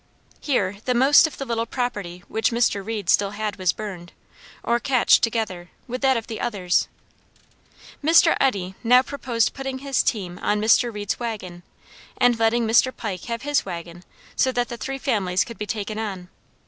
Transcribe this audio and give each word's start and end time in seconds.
Here 0.39 0.77
the 0.85 0.95
most 0.95 1.27
of 1.27 1.37
the 1.37 1.45
little 1.45 1.67
property 1.67 2.23
which 2.27 2.49
Mr. 2.49 2.83
Reed 2.83 3.07
still 3.07 3.29
had 3.37 3.57
was 3.57 3.71
burned, 3.71 4.13
or 4.63 4.79
cached, 4.79 5.21
together 5.21 5.69
with 5.87 6.01
that 6.01 6.17
of 6.17 6.25
others. 6.39 6.87
Mr. 8.03 8.35
Eddy 8.39 8.73
now 8.83 9.03
proposed 9.03 9.53
putting 9.53 9.77
his 9.77 10.01
team 10.01 10.39
on 10.41 10.59
Mr. 10.59 10.91
Reed's 10.91 11.19
wagon, 11.19 11.61
and 12.17 12.39
letting 12.39 12.65
Mr. 12.65 12.91
Pike 12.91 13.25
have 13.25 13.43
his 13.43 13.63
wagon 13.63 14.03
so 14.35 14.51
that 14.51 14.69
the 14.69 14.77
three 14.77 14.97
families 14.97 15.43
could 15.43 15.59
be 15.59 15.67
taken 15.67 15.99
on. 15.99 16.29